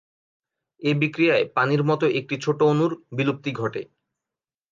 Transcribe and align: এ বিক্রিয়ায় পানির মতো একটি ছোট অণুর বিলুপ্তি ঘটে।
এ 0.81 0.91
বিক্রিয়ায় 0.93 1.45
পানির 1.55 1.83
মতো 1.83 2.05
একটি 2.19 2.35
ছোট 2.41 2.59
অণুর 2.63 2.91
বিলুপ্তি 3.11 3.51
ঘটে। 3.51 3.81